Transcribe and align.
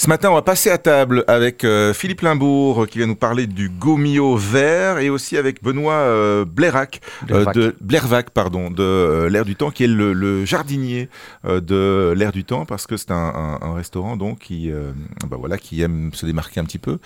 Ce 0.00 0.08
matin, 0.08 0.30
on 0.30 0.34
va 0.34 0.40
passer 0.40 0.70
à 0.70 0.78
table 0.78 1.24
avec 1.26 1.62
euh, 1.62 1.92
Philippe 1.92 2.22
Limbourg 2.22 2.86
qui 2.86 2.96
vient 2.96 3.06
nous 3.06 3.16
parler 3.16 3.46
du 3.46 3.68
gomio 3.68 4.34
vert 4.34 4.98
et 4.98 5.10
aussi 5.10 5.36
avec 5.36 5.62
Benoît 5.62 5.92
euh, 5.92 6.46
Blairac, 6.46 7.02
euh, 7.30 7.44
de 7.52 7.76
Blairvac, 7.82 8.30
pardon, 8.30 8.70
de 8.70 9.28
l'air 9.30 9.44
du 9.44 9.56
temps, 9.56 9.70
qui 9.70 9.84
est 9.84 9.86
le, 9.86 10.46
jardinier 10.46 11.10
de 11.44 12.14
l'air 12.16 12.32
du 12.32 12.44
temps 12.44 12.64
parce 12.64 12.86
que 12.86 12.96
c'est 12.96 13.10
un, 13.10 13.74
restaurant 13.74 14.16
donc 14.16 14.38
qui, 14.38 14.72
bah 15.28 15.36
voilà, 15.38 15.58
qui 15.58 15.82
aime 15.82 16.14
se 16.14 16.24
démarquer 16.24 16.60
un 16.60 16.64
petit 16.64 16.78
peu. 16.78 16.98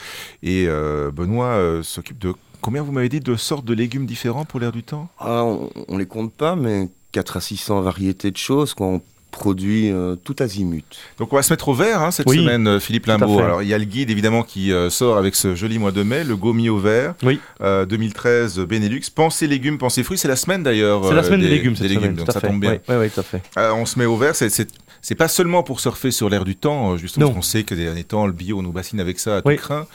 Et 0.45 0.69
Benoît 1.13 1.81
s'occupe 1.83 2.21
de 2.21 2.33
combien 2.61 2.83
vous 2.85 2.93
m'avez 2.93 3.09
dit 3.09 3.19
de 3.19 3.35
sortes 3.35 3.65
de 3.65 3.75
légumes 3.75 4.07
différents 4.07 4.45
pour 4.45 4.61
l'air 4.61 4.71
du 4.71 4.85
temps? 4.85 5.09
Ah, 5.19 5.43
on, 5.43 5.69
on 5.89 5.99
les 5.99 6.07
compte 6.07 6.33
pas, 6.33 6.55
mais 6.55 6.89
4 7.11 7.39
à 7.39 7.41
600 7.41 7.81
variétés 7.81 8.31
de 8.31 8.37
choses. 8.37 8.73
Quoi 8.73 9.01
produit 9.35 9.91
euh, 9.91 10.15
tout 10.17 10.37
azimut. 10.39 10.85
Donc 11.19 11.33
on 11.33 11.37
va 11.37 11.43
se 11.43 11.53
mettre 11.53 11.69
au 11.69 11.75
vert 11.75 12.01
hein, 12.01 12.11
cette 12.11 12.31
semaine, 12.31 12.67
euh, 12.67 12.81
Philippe 12.81 13.07
Limbaud. 13.07 13.41
Alors 13.41 13.63
il 13.63 13.69
y 13.69 13.75
a 13.75 13.79
le 13.79 13.85
guide 13.85 14.11
évidemment 14.11 14.43
qui 14.43 14.73
euh, 14.73 14.91
sort 14.91 15.19
avec 15.19 15.35
ce 15.35 15.55
joli 15.55 15.79
mois 15.79 15.93
de 15.93 16.03
mai, 16.03 16.25
le 16.25 16.37
Gomi 16.37 16.69
au 16.69 16.79
vert, 16.79 17.15
oui. 17.23 17.41
2013 17.61 18.61
Benelux. 18.61 19.03
Pensez 19.15 19.47
légumes, 19.47 19.79
pensez 19.79 20.03
fruits, 20.03 20.19
c'est 20.19 20.29
la 20.29 20.37
semaine 20.37 20.63
d'ailleurs. 20.63 21.05
C'est 21.07 21.15
la 21.15 21.23
semaine 21.23 21.41
des, 21.41 21.49
légumes, 21.49 21.77
cette 21.77 21.89
légumes, 21.89 22.15
donc 22.15 22.31
ça 22.31 22.41
tombe 22.41 22.61
bien. 22.61 22.79
Oui, 22.89 22.95
oui, 22.97 23.11
tout 23.11 23.21
à 23.21 23.23
fait. 23.23 23.43
on 23.57 23.85
se 23.85 23.99
met 23.99 24.07
au 24.07 24.17
vert, 24.17 24.35
c'est 24.35 25.15
pas 25.15 25.29
seulement 25.29 25.63
pour 25.63 25.81
surfer 25.81 26.11
sur 26.11 26.31
l'air 26.31 26.45
du 26.45 26.57
temps, 26.57 26.97
justement, 26.97 27.27
parce 27.27 27.37
qu'on 27.37 27.43
sait 27.43 27.65
que 27.65 27.75
des 27.75 27.85
derniers 27.85 28.05
temps, 28.05 28.27
le 28.27 28.33
bio 28.33 28.63
nous 28.63 28.73
bassine 28.73 29.01
avec 29.01 29.19
ça 29.19 29.39
à 29.39 29.43
tout 29.43 29.57
craint, 29.57 29.87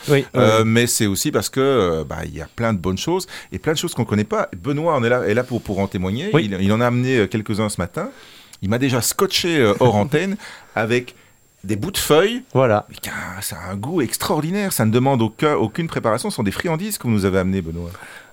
mais 0.65 0.85
c'est 0.87 1.07
aussi 1.07 1.31
parce 1.31 1.49
que 1.49 2.03
bah, 2.03 2.19
il 2.25 2.35
y 2.35 2.41
a 2.41 2.47
plein 2.55 2.73
de 2.73 2.79
bonnes 2.79 2.97
choses 2.97 3.27
et 3.51 3.59
plein 3.59 3.73
de 3.73 3.77
choses 3.77 3.93
qu'on 3.93 4.05
connaît 4.05 4.23
pas. 4.23 4.49
Benoît 4.61 4.97
on 4.97 5.03
est 5.03 5.09
là, 5.09 5.23
est 5.25 5.33
là 5.33 5.43
pour, 5.43 5.61
pour 5.61 5.79
en 5.79 5.87
témoigner. 5.87 6.29
Il, 6.33 6.57
il 6.59 6.71
en 6.73 6.81
a 6.81 6.87
amené 6.87 7.27
quelques-uns 7.29 7.69
ce 7.69 7.79
matin. 7.79 8.09
Il 8.61 8.69
m'a 8.69 8.77
déjà 8.77 9.01
scotché 9.01 9.59
euh, 9.59 9.73
hors 9.79 9.95
antenne 9.95 10.37
avec 10.75 11.15
des 11.63 11.75
bouts 11.75 11.91
de 11.91 11.97
feuilles. 11.97 12.43
Voilà. 12.53 12.87
Ça 13.41 13.57
a 13.57 13.71
un 13.71 13.75
goût 13.75 14.01
extraordinaire. 14.01 14.71
Ça 14.73 14.85
ne 14.85 14.91
demande 14.91 15.21
aucune 15.21 15.87
préparation. 15.87 16.29
Ce 16.29 16.35
sont 16.35 16.43
des 16.43 16.51
friandises 16.51 16.97
que 16.97 17.03
vous 17.03 17.13
nous 17.13 17.25
avez 17.25 17.39
amenées, 17.39 17.61
Benoît. 17.61 17.89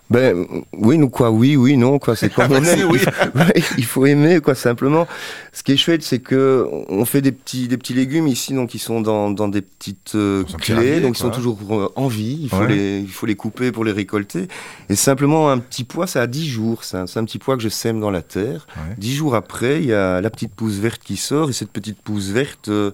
Ben 0.09 0.47
oui, 0.73 0.99
nous 0.99 1.09
quoi, 1.09 1.31
oui, 1.31 1.57
oui, 1.57 1.77
non 1.77 1.99
quoi, 1.99 2.15
c'est 2.15 2.33
comme 2.33 2.53
on 2.53 2.91
Oui. 2.91 3.01
il 3.79 3.85
faut 3.85 4.07
aimer 4.07 4.41
quoi 4.41 4.55
simplement. 4.55 5.09
Ce 5.53 5.65
qui 5.65 5.73
est 5.73 5.77
chouette, 5.77 6.03
c'est 6.03 6.21
que 6.21 6.67
on 6.89 7.05
fait 7.05 7.23
des 7.23 7.33
petits 7.33 7.67
des 7.67 7.77
petits 7.77 7.95
légumes 7.95 8.29
ici, 8.29 8.55
donc 8.55 8.75
ils 8.75 8.79
sont 8.79 9.01
dans, 9.01 9.31
dans 9.31 9.49
des 9.49 9.63
petites 9.63 10.15
euh, 10.15 10.45
clés, 10.61 11.01
donc 11.01 11.17
ils 11.17 11.21
sont 11.21 11.31
toujours 11.31 11.59
euh, 11.71 11.89
en 11.97 12.07
vie. 12.07 12.39
Il 12.43 12.49
faut 12.49 12.67
les 12.67 13.01
il 13.01 13.11
faut 13.11 13.27
les 13.27 13.35
couper 13.35 13.73
pour 13.73 13.85
les 13.85 13.93
récolter. 13.93 14.47
Et 14.89 14.95
simplement 14.95 15.51
un 15.51 15.59
petit 15.59 15.83
pois, 15.83 16.07
ça 16.07 16.23
a 16.23 16.27
10 16.29 16.49
jours. 16.49 16.85
C'est 16.85 16.97
un, 16.97 17.05
un, 17.05 17.25
petit 17.25 17.39
pois 17.39 17.57
que 17.57 17.63
je 17.63 17.69
sème 17.69 18.01
dans 18.01 18.11
la 18.11 18.23
terre. 18.23 18.67
Dix 18.99 19.15
jours 19.15 19.35
après, 19.35 19.81
il 19.81 19.87
y 19.87 19.93
a 19.93 20.21
la 20.21 20.31
petite 20.31 20.55
pousse 20.55 20.75
verte 20.75 21.03
qui 21.03 21.17
sort 21.17 21.51
et 21.51 21.53
cette 21.53 21.71
petite 21.71 22.01
pousse 22.01 22.29
verte 22.29 22.69
euh, 22.69 22.93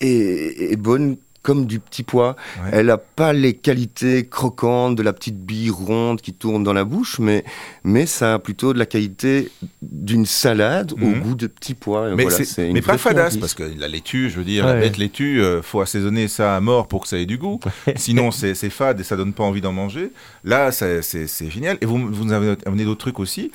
est, 0.00 0.72
est 0.72 0.76
bonne 0.76 1.16
comme 1.42 1.66
du 1.66 1.80
petit 1.80 2.02
pois. 2.02 2.36
Elle 2.72 2.86
n'a 2.86 2.98
pas 2.98 3.32
les 3.32 3.54
qualités 3.54 4.26
croquantes 4.28 4.96
de 4.96 5.02
la 5.02 5.12
petite 5.12 5.38
bille 5.38 5.70
ronde 5.70 6.20
qui 6.20 6.32
tourne 6.32 6.62
dans 6.62 6.72
la 6.72 6.84
bouche, 6.84 7.18
mais, 7.18 7.44
mais 7.84 8.06
ça 8.06 8.34
a 8.34 8.38
plutôt 8.38 8.72
de 8.72 8.78
la 8.78 8.86
qualité 8.86 9.50
d'une 9.82 10.26
salade 10.26 10.92
au 10.92 11.06
mhm. 11.06 11.20
goût 11.20 11.34
de 11.34 11.46
petit 11.46 11.74
pois. 11.74 12.14
Mais, 12.14 12.26
mais 12.72 12.82
pas 12.82 12.98
fadasse, 12.98 13.36
parce 13.36 13.54
que 13.54 13.62
la 13.62 13.88
laitue, 13.88 14.30
je 14.30 14.36
veux 14.36 14.44
dire, 14.44 14.66
la 14.66 14.74
bête 14.74 14.98
laitue, 14.98 15.36
il 15.36 15.40
euh, 15.40 15.62
faut 15.62 15.80
assaisonner 15.80 16.28
ça 16.28 16.56
à 16.56 16.60
mort 16.60 16.88
pour 16.88 17.02
que 17.02 17.08
ça 17.08 17.18
ait 17.18 17.26
du 17.26 17.38
goût. 17.38 17.60
Sinon, 17.96 18.30
c'est 18.30 18.54
fade 18.70 19.00
et 19.00 19.04
ça 19.04 19.16
donne 19.16 19.32
pas 19.32 19.44
envie 19.44 19.60
d'en 19.60 19.72
manger. 19.72 20.12
Là, 20.44 20.72
c'est 20.72 21.50
génial. 21.50 21.78
Et 21.80 21.86
vous, 21.86 22.08
vous 22.10 22.32
avez 22.32 22.56
amené 22.66 22.84
d'autres 22.84 23.00
trucs 23.00 23.20
aussi? 23.20 23.50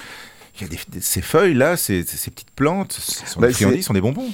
Ces 1.02 1.22
feuilles-là, 1.22 1.78
ces, 1.78 2.04
petites 2.04 2.52
plantes, 2.56 2.94
sont 2.94 3.40
bah, 3.40 3.48
des 3.48 3.82
sont 3.82 3.94
des 3.94 4.02
bonbons. 4.02 4.28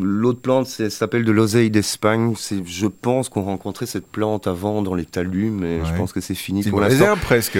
L'autre 0.00 0.40
plante 0.40 0.66
s'appelle 0.66 1.24
de 1.24 1.32
l'oseille 1.32 1.70
d'Espagne. 1.70 2.34
Je 2.64 2.86
pense 2.86 3.28
qu'on 3.28 3.42
rencontrait 3.42 3.86
cette 3.86 4.06
plante 4.06 4.46
avant 4.46 4.82
dans 4.82 4.94
les 4.94 5.06
talus, 5.06 5.50
mais 5.50 5.84
je 5.84 5.94
pense 5.94 6.12
que 6.12 6.20
c'est 6.20 6.34
fini 6.34 6.62
pour 6.64 6.80
l'instant. 6.80 7.14
C'est 7.14 7.20
presque. 7.20 7.58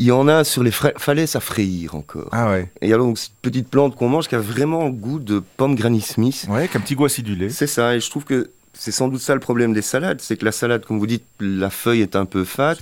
Il 0.00 0.06
y 0.06 0.12
en 0.12 0.28
a 0.28 0.44
sur 0.44 0.62
les 0.62 0.70
falaises 0.70 1.34
à 1.34 1.40
frayir 1.40 1.96
encore. 1.96 2.28
Ah 2.30 2.50
ouais. 2.50 2.70
Et 2.80 2.92
alors, 2.92 3.08
donc, 3.08 3.18
cette 3.18 3.32
petite 3.42 3.68
plante 3.68 3.96
qu'on 3.96 4.08
mange 4.08 4.28
qui 4.28 4.36
a 4.36 4.38
vraiment 4.38 4.84
le 4.84 4.92
goût 4.92 5.18
de 5.18 5.42
pomme 5.56 5.74
Granny 5.74 6.00
Smith. 6.00 6.46
Ouais, 6.48 6.58
avec 6.58 6.76
un 6.76 6.80
petit 6.80 6.94
goût 6.94 7.06
acidulé. 7.06 7.50
C'est 7.50 7.66
ça, 7.66 7.96
et 7.96 8.00
je 8.00 8.08
trouve 8.08 8.22
que 8.22 8.48
c'est 8.78 8.92
sans 8.92 9.08
doute 9.08 9.20
ça 9.20 9.34
le 9.34 9.40
problème 9.40 9.72
des 9.72 9.82
salades, 9.82 10.20
c'est 10.20 10.36
que 10.36 10.44
la 10.44 10.52
salade, 10.52 10.84
comme 10.84 11.00
vous 11.00 11.06
dites, 11.08 11.24
la 11.40 11.68
feuille 11.68 12.02
est 12.02 12.14
un 12.14 12.26
peu 12.26 12.44
fade. 12.44 12.78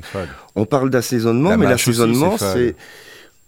On 0.55 0.67
parle 0.67 0.91
d'assaisonnement, 0.91 1.57
mais 1.57 1.67
l'assaisonnement, 1.67 2.37
c'est 2.37 2.77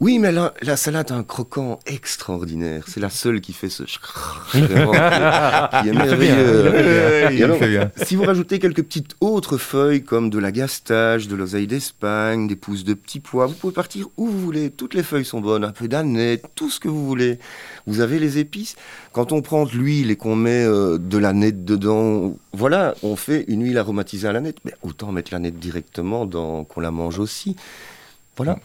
oui, 0.01 0.21
mais 0.21 0.31
la, 0.31 0.55
la, 0.63 0.77
salade 0.77 1.11
a 1.11 1.17
un 1.17 1.25
croquant 1.25 1.81
extraordinaire. 1.85 2.85
C'est 2.87 3.01
la 3.01 3.11
seule 3.11 3.41
qui 3.41 3.53
fait 3.53 3.69
ce 3.69 3.83
qui 3.83 4.59
est 4.59 5.93
merveilleux. 5.93 7.91
si 8.05 8.15
vous 8.15 8.23
rajoutez 8.23 8.61
quelques 8.61 8.85
petites 8.85 9.17
autres 9.21 9.57
feuilles 9.57 10.05
comme 10.05 10.31
de 10.31 10.39
la 10.39 10.53
gastage, 10.53 11.27
de 11.27 11.35
l'oseille 11.35 11.67
d'Espagne, 11.67 12.47
des 12.47 12.55
pousses 12.55 12.85
de 12.85 12.95
petits 12.95 13.19
pois, 13.19 13.47
vous 13.47 13.55
pouvez 13.55 13.73
partir 13.73 14.07
où 14.17 14.29
vous 14.29 14.39
voulez. 14.39 14.71
Toutes 14.71 14.95
les 14.95 15.03
feuilles 15.03 15.25
sont 15.25 15.41
bonnes, 15.41 15.65
un 15.65 15.73
peu 15.73 15.89
d'aneth, 15.89 16.45
tout 16.55 16.71
ce 16.71 16.79
que 16.79 16.87
vous 16.87 17.05
voulez. 17.05 17.41
Vous 17.89 17.99
avez 17.99 18.21
les 18.21 18.39
épices. 18.39 18.77
Quand 19.13 19.33
on 19.33 19.43
prend 19.43 19.65
de 19.65 19.73
l'huile 19.73 20.13
et 20.13 20.17
qu'on 20.17 20.37
met 20.37 20.65
euh, 20.65 20.99
de 20.99 21.19
l'aneth 21.19 21.65
dedans, 21.65 22.37
voilà, 22.53 22.95
on 23.03 23.17
fait 23.17 23.45
une 23.49 23.65
huile 23.65 23.79
aromatisée 23.79 24.29
à 24.29 24.33
l'aneth. 24.33 24.59
Mais 24.65 24.75
autant 24.83 25.11
mettre 25.11 25.33
l'aneth 25.33 25.59
directement 25.59 26.25
dans 26.25 26.63
qu'on 26.63 26.81
la 26.81 26.93
mange 26.93 27.19
aussi. 27.19 27.57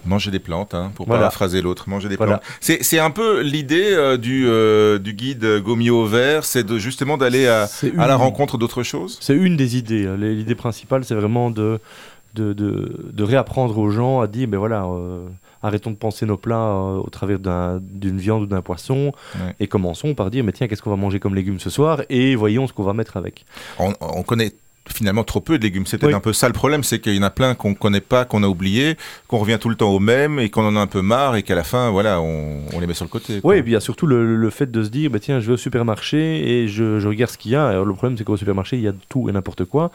Manger 0.05 0.31
des 0.31 0.39
plantes, 0.39 0.73
hein, 0.73 0.91
pour 0.95 1.05
voilà. 1.05 1.21
paraphraser 1.21 1.61
l'autre. 1.61 1.89
Manger 1.89 2.09
des 2.09 2.17
plantes. 2.17 2.41
C'est 2.59 2.99
un 2.99 3.11
peu 3.11 3.41
l'idée 3.41 3.91
euh, 3.91 4.17
du, 4.17 4.45
euh, 4.47 4.99
du 4.99 5.13
guide 5.13 5.59
Gomio 5.63 6.05
Vert, 6.05 6.45
c'est 6.45 6.63
de, 6.63 6.77
justement 6.77 7.17
d'aller 7.17 7.47
à, 7.47 7.67
à, 7.97 8.07
la 8.07 8.15
rencontre 8.15 8.57
d'autres 8.57 8.83
choses? 8.83 9.17
C'est 9.21 9.35
une 9.35 9.57
des 9.57 9.77
idées. 9.77 10.07
Hein. 10.07 10.17
L'idée 10.17 10.55
principale, 10.55 11.03
c'est 11.03 11.15
vraiment 11.15 11.49
de, 11.51 11.79
de, 12.33 12.53
de, 12.53 13.23
réapprendre 13.23 13.77
aux 13.77 13.89
gens 13.89 14.21
à 14.21 14.27
dire, 14.27 14.47
mais 14.49 14.57
voilà, 14.57 14.85
euh, 14.85 15.27
arrêtons 15.61 15.91
de 15.91 15.95
penser 15.95 16.25
nos 16.25 16.37
plats 16.37 16.75
au 16.75 17.09
travers 17.09 17.39
d'une 17.39 18.17
viande 18.17 18.43
ou 18.43 18.45
d'un 18.45 18.61
poisson, 18.61 19.13
et 19.59 19.67
commençons 19.67 20.15
par 20.15 20.29
dire, 20.31 20.43
mais 20.43 20.51
tiens, 20.51 20.67
qu'est-ce 20.67 20.81
qu'on 20.81 20.89
va 20.89 20.95
manger 20.95 21.19
comme 21.19 21.35
légumes 21.35 21.59
ce 21.59 21.69
soir, 21.69 22.01
et 22.09 22.35
voyons 22.35 22.67
ce 22.67 22.73
qu'on 22.73 22.83
va 22.83 22.93
mettre 22.93 23.17
avec. 23.17 23.45
On, 23.79 23.93
on 24.01 24.23
connaît 24.23 24.51
finalement 24.89 25.23
trop 25.23 25.39
peu 25.39 25.57
de 25.57 25.63
légumes. 25.63 25.83
Peut-être 25.83 26.13
un 26.13 26.19
peu 26.19 26.33
ça 26.33 26.47
le 26.47 26.53
problème, 26.53 26.83
c'est 26.83 26.99
qu'il 26.99 27.15
y 27.15 27.19
en 27.19 27.23
a 27.23 27.29
plein 27.29 27.55
qu'on 27.55 27.73
connaît 27.73 28.01
pas, 28.01 28.25
qu'on 28.25 28.43
a 28.43 28.47
oublié, 28.47 28.97
qu'on 29.27 29.37
revient 29.37 29.57
tout 29.59 29.69
le 29.69 29.75
temps 29.75 29.91
au 29.91 29.99
même 29.99 30.39
et 30.39 30.49
qu'on 30.49 30.65
en 30.65 30.75
a 30.75 30.79
un 30.79 30.87
peu 30.87 31.01
marre 31.01 31.35
et 31.35 31.43
qu'à 31.43 31.55
la 31.55 31.63
fin, 31.63 31.89
voilà, 31.89 32.21
on, 32.21 32.79
les 32.79 32.87
met 32.87 32.93
sur 32.93 33.05
le 33.05 33.09
côté. 33.09 33.39
Oui, 33.43 33.57
et 33.57 33.61
puis 33.61 33.71
il 33.71 33.73
y 33.73 33.77
a 33.77 33.81
surtout 33.81 34.07
le, 34.07 34.49
fait 34.49 34.69
de 34.71 34.83
se 34.83 34.89
dire, 34.89 35.09
bah, 35.09 35.19
tiens, 35.19 35.39
je 35.39 35.47
vais 35.47 35.53
au 35.53 35.57
supermarché 35.57 36.17
et 36.17 36.67
je, 36.67 37.05
regarde 37.05 37.31
ce 37.31 37.37
qu'il 37.37 37.51
y 37.51 37.55
a. 37.55 37.67
Alors, 37.67 37.85
le 37.85 37.93
problème, 37.93 38.17
c'est 38.17 38.23
qu'au 38.23 38.37
supermarché, 38.37 38.77
il 38.77 38.83
y 38.83 38.87
a 38.87 38.93
tout 39.09 39.29
et 39.29 39.31
n'importe 39.31 39.65
quoi. 39.65 39.91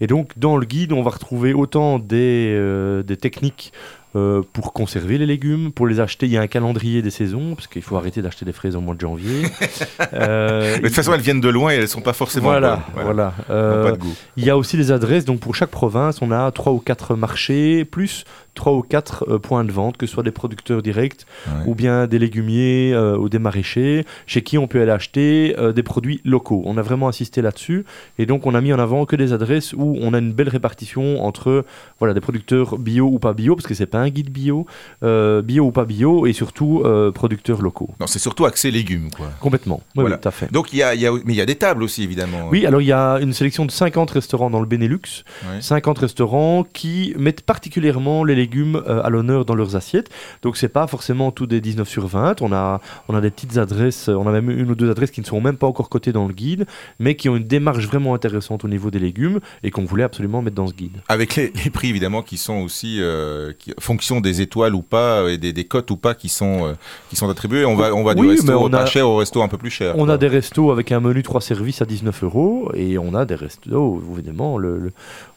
Et 0.00 0.06
donc, 0.06 0.32
dans 0.36 0.56
le 0.56 0.66
guide, 0.66 0.92
on 0.92 1.02
va 1.02 1.10
retrouver 1.10 1.54
autant 1.54 1.98
des, 1.98 2.54
euh, 2.54 3.02
des 3.02 3.16
techniques 3.16 3.72
euh, 4.16 4.42
pour 4.52 4.72
conserver 4.72 5.18
les 5.18 5.26
légumes, 5.26 5.72
pour 5.72 5.86
les 5.86 5.98
acheter. 5.98 6.26
Il 6.26 6.32
y 6.32 6.36
a 6.36 6.40
un 6.40 6.46
calendrier 6.46 7.02
des 7.02 7.10
saisons, 7.10 7.54
parce 7.54 7.66
qu'il 7.66 7.82
faut 7.82 7.96
arrêter 7.96 8.22
d'acheter 8.22 8.44
des 8.44 8.52
fraises 8.52 8.76
au 8.76 8.80
mois 8.80 8.94
de 8.94 9.00
janvier. 9.00 9.42
euh, 10.12 10.76
de 10.76 10.82
toute 10.82 10.94
façon, 10.94 11.12
elles 11.14 11.20
viennent 11.20 11.40
de 11.40 11.48
loin 11.48 11.72
et 11.72 11.74
elles 11.74 11.82
ne 11.82 11.86
sont 11.86 12.00
pas 12.00 12.12
forcément 12.12 12.50
voilà, 12.50 12.84
Voilà. 12.94 13.34
Euh, 13.50 13.84
pas 13.84 13.92
de 13.92 13.96
goût. 13.96 14.14
Il 14.36 14.44
y 14.44 14.50
a 14.50 14.56
aussi 14.56 14.76
des 14.76 14.92
adresses. 14.92 15.24
Donc 15.24 15.40
pour 15.40 15.54
chaque 15.54 15.70
province, 15.70 16.22
on 16.22 16.30
a 16.30 16.50
trois 16.52 16.72
ou 16.72 16.78
quatre 16.78 17.16
marchés, 17.16 17.84
plus 17.84 18.24
trois 18.54 18.72
ou 18.72 18.82
quatre 18.82 19.24
euh, 19.28 19.38
points 19.38 19.64
de 19.64 19.72
vente, 19.72 19.96
que 19.96 20.06
ce 20.06 20.12
soit 20.14 20.22
des 20.22 20.30
producteurs 20.30 20.82
directs 20.82 21.26
ou 21.66 21.74
bien 21.74 22.06
des 22.06 22.18
légumiers 22.18 22.92
euh, 22.94 23.16
ou 23.16 23.28
des 23.28 23.38
maraîchers, 23.38 24.06
chez 24.26 24.42
qui 24.42 24.58
on 24.58 24.66
peut 24.66 24.80
aller 24.80 24.90
acheter 24.90 25.54
euh, 25.58 25.72
des 25.72 25.82
produits 25.82 26.20
locaux. 26.24 26.62
On 26.64 26.78
a 26.78 26.82
vraiment 26.82 27.08
insisté 27.08 27.42
là-dessus 27.42 27.84
et 28.18 28.26
donc 28.26 28.46
on 28.46 28.54
a 28.54 28.60
mis 28.60 28.72
en 28.72 28.78
avant 28.78 29.04
que 29.06 29.16
des 29.16 29.32
adresses 29.32 29.72
où 29.72 29.96
on 30.00 30.14
a 30.14 30.18
une 30.18 30.32
belle 30.32 30.48
répartition 30.48 31.24
entre 31.24 31.64
voilà 31.98 32.14
des 32.14 32.20
producteurs 32.20 32.78
bio 32.78 33.06
ou 33.06 33.18
pas 33.18 33.32
bio, 33.34 33.56
parce 33.56 33.66
que 33.66 33.74
c'est 33.74 33.86
pas 33.86 33.98
un 33.98 34.08
guide 34.08 34.30
bio, 34.30 34.66
bio 35.02 35.64
ou 35.64 35.70
pas 35.70 35.84
bio, 35.84 36.26
et 36.26 36.32
surtout 36.32 36.82
producteurs 37.14 37.62
locaux. 37.62 37.90
Non, 38.00 38.06
c'est 38.06 38.18
surtout 38.18 38.46
accès 38.46 38.70
légumes, 38.70 39.10
quoi. 39.10 39.30
Complètement. 39.40 39.82
Oui, 39.96 40.10
tout 40.10 40.28
à 40.28 40.30
fait. 40.30 40.50
Donc 40.52 40.72
il 40.72 40.78
y 40.78 40.82
a, 40.82 40.94
y 40.94 41.06
a, 41.06 41.12
mais 41.24 41.32
il 41.32 41.36
y 41.36 41.40
a 41.40 41.46
des 41.46 41.56
tables 41.56 41.82
aussi 41.82 42.02
évidemment. 42.02 42.48
Oui, 42.50 42.66
alors 42.66 42.80
il 42.80 42.86
y 42.86 42.92
a 42.92 43.18
une 43.20 43.32
sélection 43.32 43.64
de 43.64 43.70
50 43.70 44.10
restaurants 44.10 44.50
dans 44.50 44.60
le 44.60 44.66
Benelux, 44.66 45.24
50 45.60 45.98
restaurants 45.98 46.64
qui 46.72 47.14
mettent 47.18 47.42
particulièrement 47.42 48.24
les 48.24 48.34
légumes 48.34 48.43
légumes 48.44 48.82
euh, 48.86 49.02
à 49.02 49.10
l'honneur 49.10 49.44
dans 49.44 49.54
leurs 49.54 49.76
assiettes. 49.76 50.10
Donc 50.42 50.56
c'est 50.56 50.68
pas 50.68 50.86
forcément 50.86 51.30
tout 51.32 51.46
des 51.46 51.60
19 51.60 51.88
sur 51.88 52.06
20. 52.06 52.42
On 52.42 52.52
a, 52.52 52.80
on 53.08 53.14
a 53.14 53.20
des 53.20 53.30
petites 53.30 53.56
adresses, 53.56 54.08
on 54.08 54.26
a 54.26 54.32
même 54.32 54.50
une 54.50 54.70
ou 54.70 54.74
deux 54.74 54.90
adresses 54.90 55.10
qui 55.10 55.20
ne 55.20 55.26
sont 55.26 55.40
même 55.40 55.56
pas 55.56 55.66
encore 55.66 55.88
cotées 55.88 56.12
dans 56.12 56.26
le 56.26 56.34
guide, 56.34 56.66
mais 56.98 57.14
qui 57.14 57.28
ont 57.28 57.36
une 57.36 57.44
démarche 57.44 57.86
vraiment 57.86 58.14
intéressante 58.14 58.64
au 58.64 58.68
niveau 58.68 58.90
des 58.90 58.98
légumes 58.98 59.40
et 59.62 59.70
qu'on 59.70 59.84
voulait 59.84 60.04
absolument 60.04 60.42
mettre 60.42 60.56
dans 60.56 60.66
ce 60.66 60.74
guide. 60.74 60.98
Avec 61.08 61.36
les, 61.36 61.50
prix 61.72 61.88
évidemment 61.88 62.22
qui 62.22 62.36
sont 62.36 62.58
aussi 62.58 63.00
euh, 63.00 63.52
qui, 63.58 63.72
fonction 63.80 64.20
des 64.20 64.40
étoiles 64.40 64.74
ou 64.74 64.82
pas 64.82 65.30
et 65.30 65.38
des, 65.38 65.52
des 65.52 65.64
cotes 65.64 65.90
ou 65.90 65.96
pas 65.96 66.14
qui 66.14 66.28
sont 66.28 66.66
euh, 66.66 66.74
qui 67.10 67.16
sont 67.16 67.28
attribuées. 67.28 67.64
On 67.64 67.76
va 67.76 67.94
on 67.94 68.04
va 68.04 68.14
du 68.14 68.26
resto 68.26 68.68
pas 68.68 68.86
cher 68.86 69.08
au 69.08 69.16
resto 69.16 69.42
un 69.42 69.48
peu 69.48 69.58
plus 69.58 69.70
cher. 69.70 69.94
On 69.96 70.08
a 70.08 70.18
des 70.18 70.28
restos 70.28 70.70
avec 70.70 70.92
un 70.92 71.00
menu 71.00 71.22
3 71.22 71.40
services 71.40 71.82
à 71.82 71.86
19 71.86 72.24
euros 72.24 72.70
et 72.74 72.98
on 72.98 73.14
a 73.14 73.24
des 73.24 73.34
restos 73.34 74.02
évidemment 74.12 74.58
le, 74.58 74.92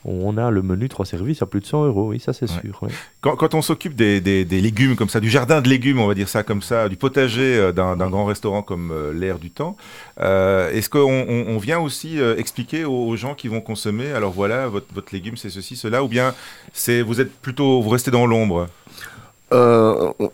on 0.06 0.38
a 0.38 0.52
le 0.52 0.62
menu 0.62 0.90
3 0.90 1.06
services 1.06 1.42
à 1.42 1.46
plus 1.46 1.62
de 1.62 1.66
100 1.66 1.86
euros. 1.86 2.10
Oui, 2.10 2.20
ça 2.20 2.34
c'est 2.34 2.48
sûr. 2.48 2.82
Quand, 3.22 3.56
on 3.56 3.62
s'occupe 3.62 3.96
des, 3.96 4.46
légumes 4.46 4.96
comme 4.96 5.10
ça, 5.10 5.20
du 5.20 5.30
jardin 5.30 5.62
de 5.62 5.68
légumes, 5.68 6.00
on 6.00 6.08
va 6.08 6.14
dire 6.14 6.30
ça 6.30 6.44
comme 6.44 6.62
ça, 6.62 6.88
du 6.88 6.96
potager 6.96 7.58
euh, 7.58 7.72
d'un 7.72 7.96
grand 7.96 8.26
restaurant 8.26 8.62
comme 8.62 8.92
euh, 8.92 9.12
l'air 9.12 9.40
du 9.40 9.50
temps, 9.50 9.76
euh, 10.22 10.72
est-ce 10.72 10.90
qu'on 10.90 11.58
vient 11.58 11.80
aussi 11.80 12.20
expliquer 12.38 12.86
aux, 12.86 13.16
gens 13.16 13.34
qui 13.34 13.48
vont 13.48 13.62
consommer, 13.62 14.12
alors 14.12 14.32
voilà, 14.32 14.68
votre, 14.68 14.88
votre 14.94 15.14
légume 15.14 15.38
c'est 15.38 15.50
ceci, 15.50 15.76
cela, 15.76 16.04
ou 16.04 16.08
bien 16.08 16.34
c'est 16.74 17.02
vous 17.02 17.20
êtes 17.20 17.34
plutôt, 17.34 17.82
vous 17.82 17.90
restez 17.90 18.12
dans 18.12 18.28
l'ombre? 18.28 18.68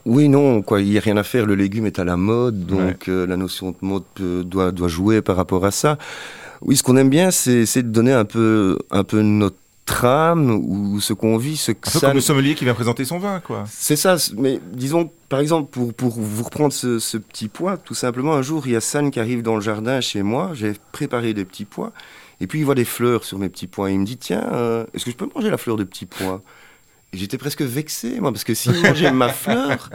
Oui, 0.05 0.27
non, 0.27 0.63
quoi. 0.63 0.81
Il 0.81 0.89
n'y 0.89 0.97
a 0.97 1.01
rien 1.01 1.17
à 1.17 1.23
faire. 1.23 1.45
Le 1.45 1.53
légume 1.53 1.85
est 1.85 1.99
à 1.99 2.03
la 2.03 2.17
mode, 2.17 2.65
donc 2.65 3.05
la 3.07 3.37
notion 3.37 3.69
de 3.69 3.77
mode 3.81 4.03
doit, 4.17 4.71
doit 4.71 4.87
jouer 4.87 5.21
par 5.21 5.35
rapport 5.35 5.65
à 5.65 5.71
ça. 5.71 5.99
Oui, 6.61 6.75
ce 6.75 6.83
qu'on 6.83 6.97
aime 6.97 7.09
bien, 7.09 7.29
c'est 7.29 7.83
de 7.83 7.89
donner 7.89 8.13
un 8.13 8.25
peu, 8.25 8.79
un 8.89 9.03
peu 9.03 9.21
notre 9.21 9.57
trame 9.85 10.49
ou 10.51 11.01
ce 11.01 11.13
qu'on 11.13 11.37
vit, 11.37 11.57
ce 11.57 11.71
que 11.71 11.89
Un 11.89 11.91
peu 11.91 11.99
comme 11.99 12.13
le 12.13 12.21
sommelier 12.21 12.55
qui 12.55 12.63
vient 12.63 12.73
présenter 12.73 13.05
son 13.05 13.19
vin, 13.19 13.39
quoi. 13.39 13.65
C'est 13.69 13.95
ça, 13.95 14.15
mais 14.37 14.59
disons, 14.71 15.11
par 15.29 15.39
exemple, 15.39 15.69
pour, 15.69 15.93
pour 15.93 16.11
vous 16.11 16.43
reprendre 16.43 16.73
ce, 16.73 17.17
petit 17.17 17.49
pois, 17.49 17.77
tout 17.77 17.93
simplement, 17.93 18.33
un 18.33 18.41
jour, 18.41 18.65
il 18.65 18.73
y 18.73 18.75
a 18.75 18.81
San 18.81 19.11
qui 19.11 19.19
arrive 19.19 19.41
dans 19.41 19.55
le 19.55 19.61
jardin 19.61 19.99
chez 20.01 20.23
moi, 20.23 20.51
j'ai 20.53 20.73
préparé 20.91 21.33
des 21.33 21.45
petits 21.45 21.65
pois, 21.65 21.91
et 22.39 22.47
puis 22.47 22.59
il 22.59 22.65
voit 22.65 22.75
des 22.75 22.85
fleurs 22.85 23.23
sur 23.25 23.39
mes 23.39 23.49
petits 23.49 23.67
pois, 23.67 23.89
et 23.89 23.93
il 23.93 23.99
me 23.99 24.05
dit, 24.05 24.17
tiens, 24.17 24.47
euh, 24.53 24.85
est-ce 24.93 25.05
que 25.05 25.11
je 25.11 25.17
peux 25.17 25.29
manger 25.35 25.49
la 25.49 25.57
fleur 25.57 25.75
de 25.75 25.83
petits 25.83 26.05
pois? 26.05 26.41
Et 27.11 27.17
j'étais 27.17 27.37
presque 27.37 27.61
vexé, 27.61 28.19
moi, 28.19 28.31
parce 28.31 28.43
que 28.43 28.53
s'il 28.53 28.73
mangeait 28.81 29.11
ma 29.11 29.29
fleur, 29.29 29.89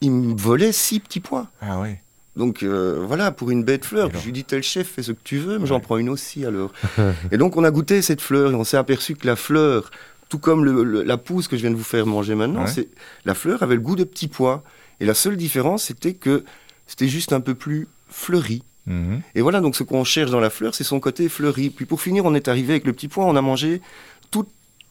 il 0.00 0.10
me 0.10 0.34
volait 0.36 0.72
six 0.72 1.00
petits 1.00 1.20
pois. 1.20 1.46
Ah 1.60 1.80
oui. 1.80 1.96
Donc 2.36 2.62
euh, 2.62 3.04
voilà, 3.06 3.30
pour 3.30 3.50
une 3.50 3.62
bête 3.62 3.84
fleur, 3.84 4.10
je 4.12 4.24
lui 4.24 4.32
dis 4.32 4.44
tel 4.44 4.62
chef, 4.62 4.88
fais 4.88 5.02
ce 5.02 5.12
que 5.12 5.20
tu 5.22 5.36
veux, 5.36 5.58
mais 5.58 5.66
j'en 5.66 5.80
prends 5.80 5.98
une 5.98 6.08
aussi 6.08 6.46
alors. 6.46 6.72
et 7.30 7.36
donc 7.36 7.56
on 7.56 7.64
a 7.64 7.70
goûté 7.70 8.00
cette 8.00 8.22
fleur 8.22 8.52
et 8.52 8.54
on 8.54 8.64
s'est 8.64 8.78
aperçu 8.78 9.14
que 9.14 9.26
la 9.26 9.36
fleur, 9.36 9.90
tout 10.30 10.38
comme 10.38 10.64
la 10.64 11.18
pousse 11.18 11.46
que 11.46 11.56
je 11.56 11.62
viens 11.62 11.70
de 11.70 11.76
vous 11.76 11.84
faire 11.84 12.06
manger 12.06 12.34
maintenant, 12.34 12.66
c'est 12.66 12.88
la 13.26 13.34
fleur 13.34 13.62
avait 13.62 13.74
le 13.74 13.82
goût 13.82 13.96
de 13.96 14.04
petits 14.04 14.28
pois. 14.28 14.62
Et 15.00 15.04
la 15.04 15.14
seule 15.14 15.36
différence, 15.36 15.84
c'était 15.84 16.14
que 16.14 16.44
c'était 16.86 17.08
juste 17.08 17.32
un 17.32 17.40
peu 17.40 17.54
plus 17.54 17.88
fleuri. 18.08 18.62
Mhm. 18.86 19.20
Et 19.34 19.42
voilà, 19.42 19.60
donc 19.60 19.76
ce 19.76 19.82
qu'on 19.82 20.04
cherche 20.04 20.30
dans 20.30 20.40
la 20.40 20.50
fleur, 20.50 20.74
c'est 20.74 20.84
son 20.84 21.00
côté 21.00 21.28
fleuri. 21.28 21.70
Puis 21.70 21.84
pour 21.84 22.00
finir, 22.00 22.24
on 22.24 22.34
est 22.34 22.48
arrivé 22.48 22.74
avec 22.74 22.86
le 22.86 22.92
petit 22.92 23.08
pois, 23.08 23.24
on 23.24 23.36
a 23.36 23.42
mangé 23.42 23.80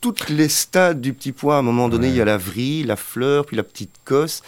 toutes 0.01 0.29
les 0.29 0.49
stades 0.49 0.99
du 0.99 1.13
petit 1.13 1.31
pois. 1.31 1.55
À 1.55 1.59
un 1.59 1.63
moment 1.63 1.87
donné, 1.87 2.09
il 2.09 2.15
y 2.15 2.21
a 2.21 2.25
la 2.25 2.37
vrille, 2.37 2.83
la 2.83 2.95
fleur, 2.95 3.45
puis 3.45 3.55
la 3.55 3.63
petite 3.63 3.95
cosse 4.03 4.41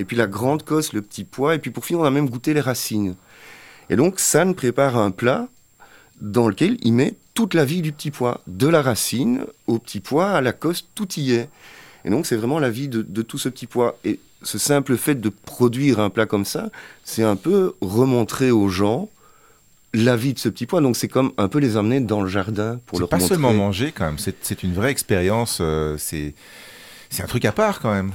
et 0.00 0.04
puis 0.04 0.16
la 0.16 0.26
grande 0.26 0.62
cosse, 0.62 0.94
le 0.94 1.02
petit 1.02 1.24
pois, 1.24 1.54
et 1.54 1.58
puis 1.58 1.70
pour 1.70 1.84
finir, 1.84 2.00
on 2.00 2.04
a 2.04 2.10
même 2.10 2.30
goûté 2.30 2.54
les 2.54 2.60
racines. 2.62 3.16
Et 3.90 3.96
donc, 3.96 4.18
San 4.18 4.54
prépare 4.54 4.96
un 4.96 5.10
plat 5.10 5.46
dans 6.22 6.48
lequel 6.48 6.78
il 6.82 6.94
met 6.94 7.16
toute 7.34 7.52
la 7.52 7.66
vie 7.66 7.82
du 7.82 7.92
petit 7.92 8.10
pois, 8.10 8.40
de 8.46 8.66
la 8.66 8.80
racine 8.80 9.44
au 9.66 9.78
petit 9.78 10.00
pois, 10.00 10.30
à 10.30 10.40
la 10.40 10.54
cosse, 10.54 10.86
tout 10.94 11.12
y 11.18 11.32
est. 11.32 11.50
Et 12.06 12.10
donc, 12.10 12.24
c'est 12.24 12.36
vraiment 12.36 12.58
la 12.58 12.70
vie 12.70 12.88
de, 12.88 13.22
tout 13.22 13.36
ce 13.36 13.50
petit 13.50 13.66
pois. 13.66 13.98
Et 14.04 14.20
ce 14.42 14.56
simple 14.56 14.96
fait 14.96 15.16
de 15.16 15.28
produire 15.28 16.00
un 16.00 16.08
plat 16.08 16.24
comme 16.24 16.46
ça, 16.46 16.70
c'est 17.04 17.22
un 17.22 17.36
peu 17.36 17.74
remontrer 17.82 18.50
aux 18.50 18.68
gens 18.68 19.10
la 19.92 20.16
vie 20.16 20.34
de 20.34 20.38
ce 20.38 20.48
petit 20.48 20.66
pois. 20.66 20.80
Donc, 20.80 20.96
c'est 20.96 21.08
comme 21.08 21.32
un 21.36 21.48
peu 21.48 21.58
les 21.58 21.76
amener 21.76 22.00
dans 22.00 22.22
le 22.22 22.28
jardin 22.28 22.80
pour 22.86 22.98
leur 22.98 23.06
montrer. 23.06 23.20
C'est 23.20 23.28
pas 23.28 23.34
seulement 23.34 23.52
manger, 23.52 23.92
quand 23.92 24.06
même. 24.06 24.18
C'est 24.18 24.62
une 24.62 24.72
vraie 24.72 24.90
expérience. 24.90 25.58
Euh, 25.60 25.96
c'est 25.98 26.34
un 27.18 27.26
truc 27.26 27.44
à 27.44 27.52
part, 27.52 27.80
quand 27.80 27.92
même. 27.92 28.12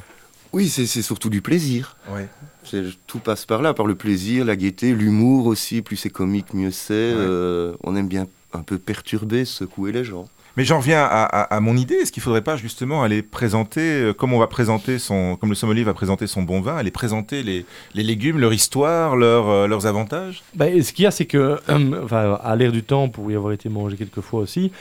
Oui, 0.53 0.69
c'est 0.69 0.85
surtout 0.85 1.29
du 1.29 1.41
plaisir. 1.41 1.97
Tout 3.07 3.19
passe 3.19 3.45
par 3.45 3.61
là, 3.61 3.73
par 3.73 3.85
le 3.85 3.95
plaisir, 3.95 4.45
la 4.45 4.55
gaieté, 4.55 4.93
l'humour 4.93 5.47
aussi. 5.47 5.81
Plus 5.81 5.97
c'est 5.97 6.09
comique, 6.09 6.53
mieux 6.53 6.71
c'est. 6.71 6.93
Euh, 6.93 7.75
on 7.83 7.95
aime 7.95 8.07
bien 8.07 8.27
un 8.53 8.61
peu 8.61 8.77
perturber, 8.77 9.43
secouer 9.43 9.91
les 9.91 10.05
gens. 10.05 10.29
Mais 10.57 10.63
j'en 10.63 10.77
reviens 10.77 11.03
à, 11.03 11.59
mon 11.59 11.75
idée. 11.75 11.95
Est-ce 11.95 12.11
qu'il 12.11 12.21
ne 12.21 12.25
faudrait 12.25 12.41
pas 12.41 12.55
justement 12.55 13.03
aller 13.03 13.21
présenter, 13.21 13.81
euh, 13.81 14.13
comme 14.13 14.31
on 14.31 14.39
va 14.39 14.47
présenter 14.47 14.99
son, 14.99 15.35
comme 15.35 15.49
le 15.49 15.55
sommelier 15.55 15.83
va 15.83 15.93
présenter 15.93 16.27
son 16.27 16.43
bon 16.43 16.61
vin, 16.61 16.77
aller 16.77 16.91
présenter 16.91 17.43
les, 17.43 17.65
légumes, 17.93 18.39
leur 18.39 18.53
histoire, 18.53 19.15
euh, 19.15 19.67
leurs 19.67 19.85
avantages? 19.85 20.43
Bah, 20.53 20.67
Ce 20.81 20.93
qu'il 20.93 21.03
y 21.03 21.07
a, 21.07 21.11
c'est 21.11 21.25
que, 21.25 21.59
à 22.11 22.55
l'ère 22.55 22.71
du 22.71 22.83
temps, 22.83 23.09
pour 23.09 23.29
y 23.29 23.35
avoir 23.35 23.51
été 23.51 23.67
mangé 23.67 23.97
quelques 23.97 24.21
fois 24.21 24.39
aussi, 24.39 24.71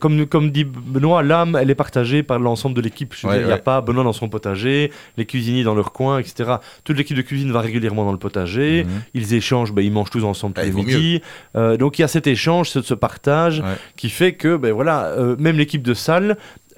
comme, 0.00 0.26
comme 0.26 0.50
dit 0.50 0.64
Benoît, 0.64 1.22
l'âme, 1.22 1.58
elle 1.60 1.70
est 1.70 1.74
partagée 1.74 2.22
par 2.22 2.38
l'ensemble 2.38 2.74
de 2.74 2.80
l'équipe. 2.80 3.14
Il 3.22 3.44
n'y 3.44 3.52
a 3.52 3.58
pas 3.58 3.80
Benoît 3.80 4.04
dans 4.04 4.12
son 4.12 4.28
potager, 4.28 4.90
les 5.16 5.26
cuisiniers 5.26 5.64
dans 5.64 5.74
leur 5.74 5.92
coin, 5.92 6.18
etc. 6.18 6.56
Toute 6.84 6.96
l'équipe 6.96 7.16
de 7.16 7.22
cuisine 7.22 7.52
va 7.52 7.60
régulièrement 7.60 8.04
dans 8.04 8.12
le 8.12 8.18
potager. 8.18 8.84
Mhm. 8.84 8.90
Ils 9.14 9.34
échangent, 9.34 9.72
ben, 9.72 9.82
ils 9.82 9.92
mangent 9.92 10.10
tous 10.10 10.24
ensemble 10.24 10.54
tous 10.54 10.60
ah, 10.62 10.64
les 10.64 10.72
midis. 10.72 11.22
Euh, 11.56 11.76
donc 11.76 11.98
il 11.98 12.02
y 12.02 12.04
a 12.04 12.08
cet 12.08 12.26
échange, 12.26 12.70
ce, 12.70 12.82
ce 12.82 12.94
partage 12.94 13.62
qui 13.96 14.10
fait 14.10 14.34
que, 14.34 14.56
ben, 14.56 14.72
voilà, 14.72 15.06
euh, 15.06 15.36
même 15.38 15.56
l'équipe 15.56 15.82
de 15.82 15.94
salle 15.94 16.36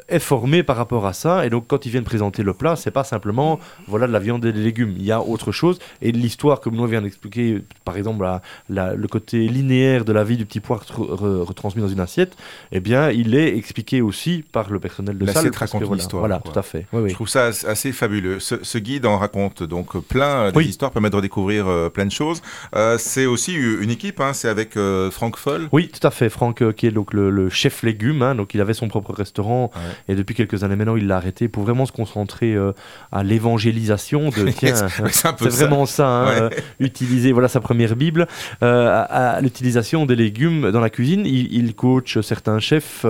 est 0.08 0.18
formé 0.18 0.62
par 0.62 0.76
rapport 0.76 1.06
à 1.06 1.12
ça. 1.12 1.46
Et 1.46 1.50
donc, 1.50 1.66
quand 1.66 1.86
ils 1.86 1.90
viennent 1.90 2.04
présenter 2.04 2.42
le 2.42 2.54
plat, 2.54 2.76
c'est 2.76 2.90
pas 2.90 3.04
simplement 3.04 3.58
voilà 3.86 4.06
de 4.06 4.12
la 4.12 4.18
viande 4.18 4.44
et 4.44 4.52
des 4.52 4.60
légumes. 4.60 4.94
Il 4.96 5.04
y 5.04 5.12
a 5.12 5.20
autre 5.20 5.52
chose. 5.52 5.78
Et 6.02 6.12
l'histoire, 6.12 6.60
comme 6.60 6.76
nous 6.76 6.86
vient 6.86 7.02
d'expliquer, 7.02 7.62
par 7.84 7.96
exemple, 7.96 8.26
le 8.68 9.06
côté 9.06 9.48
linéaire 9.48 10.04
de 10.04 10.12
la 10.12 10.24
vie 10.24 10.36
du 10.36 10.46
petit 10.46 10.60
pois 10.60 10.80
retransmis 10.88 11.82
dans 11.82 11.88
une 11.88 12.00
assiette, 12.00 12.36
eh 12.72 12.80
bien, 12.80 13.10
il 13.10 13.34
est 13.34 13.56
expliqué 13.56 14.00
aussi 14.00 14.44
par 14.52 14.70
le 14.70 14.78
personnel 14.78 15.18
de 15.18 15.26
salle. 15.26 15.34
L'assiette 15.34 15.56
raconte 15.56 15.92
l'histoire. 15.92 16.20
Voilà, 16.20 16.40
tout 16.40 16.58
à 16.58 16.62
fait. 16.62 16.86
Je 16.92 17.14
trouve 17.14 17.28
ça 17.28 17.46
assez 17.46 17.92
fabuleux. 17.92 18.38
Ce, 18.40 18.76
guide 18.78 19.06
en 19.06 19.16
raconte 19.16 19.62
donc 19.62 19.98
plein 20.06 20.52
d'histoires, 20.52 20.90
permet 20.90 21.08
de 21.10 21.16
redécouvrir 21.16 21.66
euh, 21.66 21.88
plein 21.88 22.04
de 22.04 22.10
choses. 22.10 22.42
Euh, 22.74 22.98
c'est 22.98 23.24
aussi 23.24 23.54
une 23.54 23.90
équipe, 23.90 24.20
hein, 24.20 24.32
c'est 24.34 24.48
avec 24.48 24.76
euh, 24.76 25.10
Franck 25.10 25.36
Foll. 25.36 25.68
Oui, 25.72 25.88
tout 25.88 26.06
à 26.06 26.10
fait. 26.10 26.28
Franck, 26.28 26.72
qui 26.74 26.86
est 26.86 26.90
donc 26.90 27.12
le, 27.12 27.48
chef 27.48 27.82
légumes, 27.82 28.22
hein, 28.22 28.34
donc 28.34 28.54
il 28.54 28.60
avait 28.60 28.74
son 28.74 28.88
propre 28.88 29.12
restaurant. 29.12 29.70
Et 30.08 30.14
depuis 30.14 30.34
quelques 30.34 30.64
années 30.64 30.76
maintenant, 30.76 30.96
il 30.96 31.06
l'a 31.06 31.16
arrêté 31.16 31.48
pour 31.48 31.64
vraiment 31.64 31.86
se 31.86 31.92
concentrer 31.92 32.54
euh, 32.54 32.72
à 33.12 33.22
l'évangélisation 33.22 34.30
de 34.30 34.46
c'est 35.10 35.40
vraiment 35.40 35.86
ça, 35.86 36.08
hein, 36.08 36.28
euh, 36.28 36.50
utiliser 36.80 37.32
voilà 37.32 37.48
sa 37.48 37.60
première 37.60 37.96
Bible, 37.96 38.26
euh, 38.62 39.04
à, 39.08 39.40
l'utilisation 39.40 40.06
des 40.06 40.16
légumes 40.16 40.70
dans 40.70 40.80
la 40.80 40.90
cuisine. 40.90 41.24
Il, 41.26 41.74
coach 41.74 42.18
certains 42.20 42.58
chefs, 42.58 43.04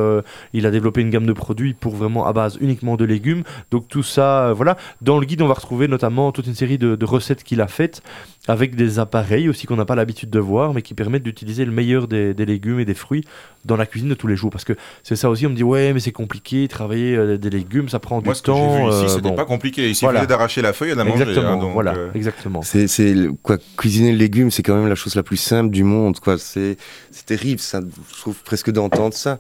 il 0.53 0.67
a 0.67 0.71
développé 0.71 1.01
une 1.01 1.11
gamme 1.11 1.27
de 1.27 1.33
produits 1.33 1.75
pour 1.75 1.95
vraiment 1.95 2.27
à 2.27 2.33
base 2.33 2.59
uniquement 2.61 2.97
de 2.97 3.05
légumes. 3.05 3.45
Donc 3.71 3.89
tout 3.89 4.03
ça, 4.03 4.53
voilà. 4.55 4.77
Dans 5.03 5.19
le 5.19 5.27
guide, 5.27 5.43
on 5.43 5.47
va 5.47 5.55
retrouver 5.55 5.87
notamment 5.89 6.33
toute 6.33 6.47
une 6.47 6.55
série 6.55 6.79
de, 6.79 6.97
de 6.97 7.05
recettes 7.05 7.45
qu'il 7.45 7.61
a 7.61 7.69
faites 7.69 8.03
avec 8.49 8.77
des 8.77 8.99
appareils 8.99 9.49
aussi 9.49 9.67
qu'on 9.67 9.77
n'a 9.77 9.85
pas 9.85 9.95
l'habitude 9.95 10.31
de 10.31 10.39
voir, 10.39 10.75
mais 10.75 10.83
qui 10.83 10.95
permettent 10.95 11.23
d'utiliser 11.23 11.65
le 11.65 11.73
meilleur 11.73 12.09
des, 12.09 12.35
légumes 12.35 12.81
et 12.81 12.85
des 12.85 12.95
fruits 12.95 13.25
dans 13.65 13.77
la 13.77 13.87
cuisine 13.87 14.09
de 14.09 14.15
tous 14.15 14.27
les 14.27 14.37
jours. 14.37 14.51
Parce 14.51 14.65
que 14.65 14.75
c'est 15.03 15.17
ça 15.17 15.29
aussi, 15.31 15.47
on 15.47 15.51
me 15.51 15.55
dit 15.55 15.65
ouais, 15.65 15.93
mais 15.93 16.01
c'est 16.01 16.13
compliqué, 16.13 16.69
travailler 16.77 17.17
euh, 17.17 17.39
des 17.39 17.51
légumes, 17.51 17.89
ça 17.89 17.99
prend 17.99 18.21
du 18.21 18.31
temps. 18.43 18.77
Vu 18.77 18.93
ici, 18.93 19.05
euh, 19.05 19.09
c'était 19.09 19.35
pas 19.35 19.45
compliqué. 19.45 19.89
Il 19.89 19.97
suffisait 19.97 20.27
d'arracher 20.27 20.63
la 20.63 20.73
feuille 20.73 20.91
et 20.91 20.95
la 20.95 21.05
manger. 21.05 21.23
Exactement. 21.23 21.63
Hein, 21.63 21.71
voilà, 21.73 21.95
euh, 21.95 22.11
exactement. 22.15 22.63
C'est 22.63 23.17
quoi, 23.43 23.57
cuisiner 23.77 24.13
le 24.13 24.19
légume, 24.19 24.51
c'est 24.51 24.63
quand 24.63 24.77
même 24.77 24.89
la 24.89 24.95
chose 24.95 25.15
la 25.15 25.23
plus 25.23 25.39
simple 25.39 25.71
du 25.71 25.85
monde. 25.85 26.21
Quoi, 26.21 26.37
c'est 26.39 26.77
terrible, 27.25 27.61
ça. 27.61 27.81
Je 27.81 28.21
trouve 28.21 28.37
presque 28.43 28.71
d'entendre 28.71 29.15
ça. 29.15 29.39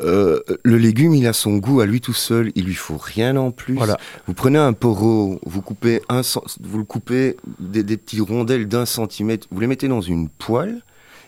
Euh, 0.00 0.40
le 0.64 0.78
légume, 0.78 1.14
il 1.14 1.26
a 1.26 1.32
son 1.32 1.58
goût 1.58 1.80
à 1.80 1.86
lui 1.86 2.00
tout 2.00 2.14
seul. 2.14 2.50
Il 2.54 2.64
lui 2.64 2.74
faut 2.74 2.96
rien 2.96 3.36
en 3.36 3.50
plus. 3.50 3.78
Vous 4.26 4.34
prenez 4.34 4.58
un 4.58 4.72
poro, 4.72 5.38
vous 5.44 5.62
coupez 5.62 6.00
un, 6.08 6.22
vous 6.60 6.78
le 6.78 6.84
coupez 6.84 7.36
des, 7.60 7.82
des 7.82 7.96
petites 7.96 8.20
rondelles 8.20 8.66
d'un 8.66 8.86
centimètre. 8.86 9.46
Vous 9.50 9.60
les 9.60 9.66
mettez 9.66 9.88
dans 9.88 10.00
une 10.00 10.28
poêle 10.28 10.80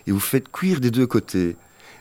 et 0.07 0.11
vous 0.11 0.19
faites 0.19 0.51
cuire 0.51 0.79
des 0.81 0.91
deux 0.91 1.07
côtés. 1.07 1.55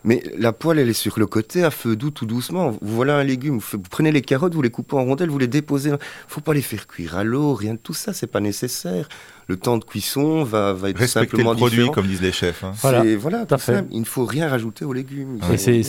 Mais 0.04 0.22
la 0.36 0.52
poêle, 0.52 0.78
elle 0.78 0.90
est 0.90 0.92
sur 0.92 1.18
le 1.18 1.26
côté, 1.26 1.64
à 1.64 1.70
feu 1.70 1.96
doux, 1.96 2.10
tout 2.10 2.26
doucement. 2.26 2.70
Vous 2.70 2.78
voilà 2.82 3.16
un 3.16 3.24
légume, 3.24 3.58
vous, 3.58 3.78
prenez 3.90 4.12
les 4.12 4.22
carottes, 4.22 4.54
vous 4.54 4.62
les 4.62 4.70
coupez 4.70 4.96
en 4.96 5.04
rondelles, 5.04 5.30
vous 5.30 5.38
les 5.38 5.48
déposez. 5.48 5.92
Faut 6.28 6.42
pas 6.42 6.54
les 6.54 6.62
faire 6.62 6.86
cuire 6.86 7.16
à 7.16 7.24
l'eau, 7.24 7.54
rien 7.54 7.74
de 7.74 7.78
tout 7.78 7.94
ça, 7.94 8.12
c'est 8.12 8.26
pas 8.26 8.40
nécessaire 8.40 9.08
le 9.46 9.56
temps 9.56 9.76
de 9.76 9.84
cuisson 9.84 10.42
va, 10.42 10.72
va 10.72 10.90
être 10.90 10.98
Respecter 10.98 11.30
simplement 11.30 11.52
le 11.52 11.56
produit, 11.56 11.90
comme 11.90 12.06
disent 12.06 12.22
les 12.22 12.32
chefs. 12.32 12.64
Hein. 12.64 12.72
Voilà, 12.80 13.04
voilà 13.16 13.44
tout 13.46 13.58
fait. 13.58 13.84
Il 13.90 14.00
ne 14.00 14.04
faut 14.04 14.24
rien 14.24 14.48
rajouter 14.48 14.84
aux 14.84 14.92
légumes. 14.92 15.38
c'est, 15.56 15.82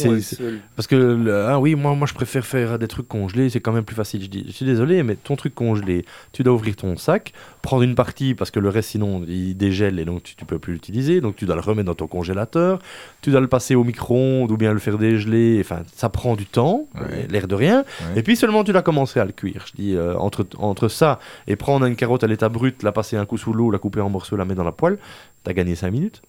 parce 0.76 0.88
que 0.88 1.46
ah 1.48 1.60
oui, 1.60 1.76
moi, 1.76 1.96
moi 1.96 2.08
je 2.08 2.14
préfère 2.14 2.46
faire 2.46 2.78
des 2.80 2.88
trucs 2.88 3.08
congelés, 3.08 3.50
c'est 3.50 3.60
quand 3.60 3.72
même 3.72 3.84
plus 3.84 3.96
facile. 3.96 4.24
Je, 4.24 4.28
dis, 4.28 4.44
je 4.48 4.52
suis 4.52 4.66
désolé, 4.66 5.04
mais 5.04 5.16
ton 5.16 5.36
truc 5.36 5.56
congelé, 5.56 6.06
tu 6.34 6.44
dois 6.44 6.54
ouvrir 6.54 6.76
ton 6.76 6.98
sac, 6.98 7.34
prendre 7.62 7.84
une 7.84 7.96
partie 7.96 8.36
parce 8.36 8.52
que 8.52 8.60
le 8.60 8.70
reste 8.70 8.90
sinon 8.90 9.24
il 9.28 9.56
dégèle 9.56 10.00
et 10.00 10.06
donc 10.06 10.24
tu, 10.24 10.36
ne 10.40 10.46
peux 10.46 10.60
plus 10.60 10.74
l'utiliser, 10.74 11.22
donc 11.22 11.36
tu 11.36 11.46
dois 11.46 11.56
le 11.56 11.62
remettre 11.62 11.88
dans 11.88 11.96
ton 11.96 12.08
congélateur, 12.08 12.80
tu 13.22 13.32
dois 13.32 13.42
le 13.42 13.48
passer 13.48 13.76
au 13.76 13.84
micro-ondes 13.84 14.52
ou 14.52 14.58
bien 14.58 14.74
le 14.74 14.80
faire 14.80 14.98
dégeler. 14.98 15.58
Enfin, 15.62 15.84
ça 15.96 16.10
prend 16.10 16.36
du 16.36 16.46
temps, 16.46 16.88
l'air 17.30 17.48
de 17.48 17.56
rien. 17.56 17.86
Et 18.16 18.24
puis 18.24 18.36
seulement 18.36 18.64
tu 18.64 18.72
dois 18.72 18.82
commencer 18.82 19.20
à 19.20 19.26
le 19.26 19.32
cuire. 19.32 19.66
Je 19.68 19.82
dis 19.82 19.96
euh, 19.96 20.16
entre 20.18 20.46
entre 20.58 20.88
ça 20.88 21.20
et 21.48 21.56
prendre 21.56 21.86
une 21.86 21.96
carotte 21.96 22.24
à 22.24 22.28
l'état 22.28 22.50
brut, 22.50 22.84
la 22.84 22.92
passer 22.92 23.18
un 23.18 23.26
coup 23.26 23.38
l'eau, 23.54 23.72
la 23.72 23.80
couper 23.80 24.02
en 24.02 24.10
morceaux, 24.10 24.36
la 24.36 24.46
mettre 24.46 24.58
dans 24.58 24.64
la 24.64 24.72
poêle, 24.72 24.98
t'as 25.44 25.54
gagné 25.54 25.76
5 25.76 25.92
minutes. 25.92 26.22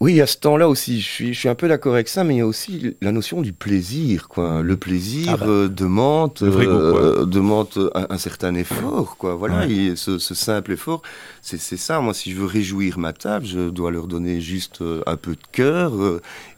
Oui, 0.00 0.20
à 0.20 0.26
ce 0.26 0.36
temps-là 0.36 0.68
aussi, 0.68 1.00
je 1.00 1.06
suis, 1.06 1.34
je 1.34 1.38
suis 1.40 1.48
un 1.48 1.56
peu 1.56 1.66
d'accord 1.66 1.94
avec 1.94 2.08
ça, 2.08 2.22
mais 2.22 2.36
il 2.36 2.38
y 2.38 2.40
a 2.40 2.46
aussi 2.46 2.96
la 3.00 3.10
notion 3.10 3.42
du 3.42 3.52
plaisir, 3.52 4.28
quoi. 4.28 4.62
Le 4.62 4.76
plaisir 4.76 5.32
ah 5.32 5.36
bah. 5.36 5.46
euh, 5.46 5.68
demande, 5.68 6.38
euh, 6.40 7.26
demande 7.26 7.90
un, 7.96 8.06
un, 8.10 8.18
certain 8.18 8.54
effort, 8.54 9.16
quoi. 9.16 9.34
Voilà, 9.34 9.66
et 9.66 9.96
ce, 9.96 10.18
ce, 10.18 10.36
simple 10.36 10.72
effort, 10.72 11.02
c'est 11.42 11.58
ça. 11.58 12.00
Moi, 12.00 12.14
si 12.14 12.30
je 12.30 12.36
veux 12.36 12.46
réjouir 12.46 12.96
ma 12.96 13.12
table, 13.12 13.44
je 13.44 13.70
dois 13.70 13.90
leur 13.90 14.06
donner 14.06 14.40
juste 14.40 14.82
euh, 14.82 15.02
un 15.06 15.16
peu 15.16 15.32
de 15.32 15.40
cœur 15.50 15.92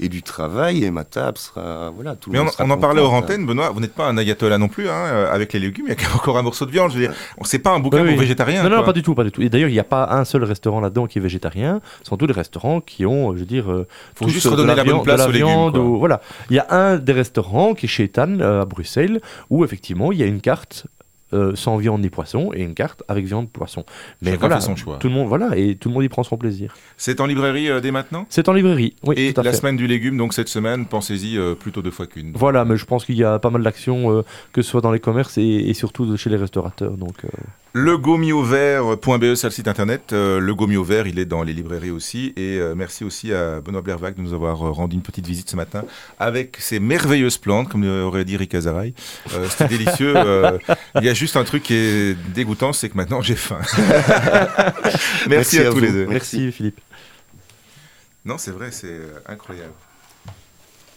et 0.01 0.11
du 0.11 0.23
travail, 0.23 0.85
et 0.85 0.91
ma 0.91 1.05
table 1.05 1.39
sera, 1.39 1.91
voilà, 1.95 2.17
tout 2.17 2.31
le 2.31 2.39
Mais 2.39 2.47
on, 2.59 2.65
on 2.67 2.71
en 2.71 2.79
parlait 2.79 3.01
aux 3.01 3.07
antennes, 3.07 3.47
Benoît. 3.47 3.71
Vous 3.71 3.81
n'êtes 3.81 3.95
pas 3.95 4.07
un 4.07 4.19
ayatollah 4.19 4.59
non 4.59 4.69
plus, 4.69 4.91
hein, 4.91 5.29
avec 5.33 5.55
les 5.55 5.61
légumes. 5.61 5.87
Il 5.89 5.95
y 5.95 6.05
a 6.05 6.15
encore 6.15 6.37
un 6.37 6.43
morceau 6.43 6.67
de 6.67 6.73
viande. 6.73 6.91
Je 6.91 6.99
veux 6.99 7.07
dire, 7.07 7.15
c'est 7.45 7.59
pas 7.59 7.71
un 7.71 7.81
bouquin 7.81 8.05
pour 8.05 8.19
végétarien. 8.19 8.63
Non, 8.63 8.77
non, 8.77 8.85
pas 8.85 8.93
du 8.93 9.03
tout, 9.03 9.15
pas 9.15 9.25
du 9.25 9.33
tout. 9.33 9.41
Et 9.41 9.49
d'ailleurs, 9.49 9.71
il 9.71 9.75
n'y 9.75 9.79
a 9.79 9.85
pas 9.85 10.11
un 10.11 10.27
seul 10.27 10.45
restaurant 10.45 10.81
là-dedans 10.81 11.07
qui 11.07 11.19
est 11.19 11.23
végétarien. 11.23 11.81
Ce 12.03 12.11
sont 12.11 12.19
tous 12.19 12.27
les 12.27 12.35
restaurants 12.35 12.83
qui 12.83 13.07
ont 13.07 13.30
je 13.35 13.41
veux 13.41 13.47
dire, 13.47 13.71
euh, 13.71 13.87
faut 14.15 14.29
juste 14.29 14.47
redonner 14.47 14.75
la, 14.75 14.85
bonne 14.85 15.03
place 15.03 15.27
aux 15.27 15.31
légumes. 15.31 15.97
voilà, 15.99 16.21
il 16.51 16.57
y 16.57 16.59
a 16.59 16.67
un 16.71 16.97
des 16.97 17.13
restaurants 17.13 17.75
qui 17.75 17.87
est 17.87 17.89
chez 17.89 18.05
Etan 18.05 18.41
euh, 18.41 18.63
à 18.63 18.65
Bruxelles 18.65 19.21
où 19.49 19.65
effectivement 19.65 20.13
il 20.13 20.19
y 20.19 20.23
a 20.23 20.27
une 20.27 20.41
carte 20.41 20.87
euh, 21.33 21.55
sans 21.55 21.77
viande 21.77 22.03
ni 22.03 22.11
poisson 22.11 22.51
et 22.55 22.63
une 22.63 22.75
carte 22.75 23.03
avec 23.09 23.25
viande 23.25 23.51
poisson. 23.51 23.85
Mais 24.23 24.37
voilà, 24.37 24.61
son 24.61 24.77
choix. 24.77 24.99
tout 24.99 25.09
le 25.09 25.15
monde 25.15 25.29
voilà 25.29 25.57
et 25.57 25.77
tout 25.77 25.89
le 25.89 25.95
monde 25.95 26.05
y 26.05 26.09
prend 26.09 26.23
son 26.23 26.37
plaisir. 26.37 26.75
C'est 26.97 27.21
en 27.21 27.27
librairie 27.27 27.69
dès 27.81 27.91
maintenant? 27.91 28.27
C'est 28.29 28.49
en 28.49 28.53
librairie, 28.53 28.95
oui. 29.05 29.15
Et 29.17 29.35
la 29.43 29.53
semaine 29.53 29.77
du 29.77 29.87
légume, 29.87 30.17
donc 30.17 30.35
cette 30.35 30.49
semaine, 30.49 30.87
pensez-y 30.87 31.39
plutôt 31.57 31.83
deux 31.83 31.91
fois 31.91 32.07
qu'une. 32.07 32.33
Voilà, 32.35 32.65
mais 32.65 32.77
je 32.77 32.85
pense 32.85 33.05
qu'il 33.05 33.17
y 33.17 33.25
a 33.25 33.39
pas 33.39 33.51
mal 33.51 33.63
d'actions 33.63 34.25
que 34.53 34.63
ce 34.63 34.71
soit 34.71 34.81
dans 34.81 34.93
les 34.93 35.01
commerces 35.01 35.39
et, 35.39 35.43
et 35.43 35.75
surtout 35.75 36.17
chez 36.17 36.31
les 36.31 36.37
restaurateurs. 36.37 36.93
Donc. 36.93 37.25
Le 37.73 37.93
vert.be, 38.43 39.35
c'est 39.37 39.47
le 39.47 39.53
site 39.53 39.69
internet. 39.69 40.13
Euh, 40.13 40.41
le 40.41 40.55
Gomio 40.57 40.83
vert, 40.83 41.07
il 41.07 41.21
est 41.21 41.25
dans 41.25 41.45
les 41.45 41.53
librairies 41.53 41.93
aussi. 41.93 42.33
Et 42.37 42.59
euh, 42.59 42.75
merci 42.75 43.05
aussi 43.05 43.33
à 43.33 43.61
Benoît 43.61 43.81
Blervac 43.81 44.17
de 44.17 44.23
nous 44.23 44.35
avoir 44.35 44.67
euh, 44.67 44.71
rendu 44.73 44.97
une 44.97 45.03
petite 45.03 45.25
visite 45.25 45.49
ce 45.49 45.55
matin 45.55 45.85
avec 46.19 46.57
ces 46.59 46.81
merveilleuses 46.81 47.39
plantes, 47.39 47.69
comme 47.69 47.85
aurait 47.85 48.25
dit 48.25 48.37
Rick 48.37 48.57
Azaray. 48.57 48.93
C'était 49.49 49.69
délicieux. 49.69 50.15
il 50.97 51.05
y 51.05 51.09
a 51.09 51.15
juste 51.21 51.37
un 51.37 51.45
truc 51.45 51.63
qui 51.63 51.75
est 51.75 52.15
dégoûtant, 52.33 52.73
c'est 52.73 52.89
que 52.89 52.97
maintenant 52.97 53.21
j'ai 53.21 53.37
faim. 53.37 53.61
merci, 55.29 55.61
à, 55.61 55.71
tous 55.71 55.79
les 55.79 55.93
deux. 55.93 56.07
Merci 56.07 56.51
Philippe. 56.51 56.81
Non, 58.25 58.39
c'est 58.39 58.51
vrai, 58.51 58.71
c'est 58.73 58.99
incroyable. 59.27 59.73